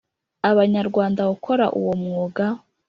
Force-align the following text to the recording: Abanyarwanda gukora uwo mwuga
Abanyarwanda 0.49 1.21
gukora 1.31 1.65
uwo 1.79 1.93
mwuga 2.01 2.45